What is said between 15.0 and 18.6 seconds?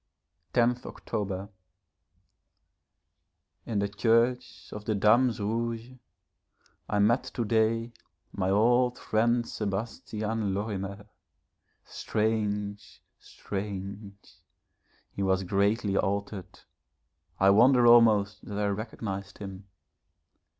He was greatly altered, I wonder almost that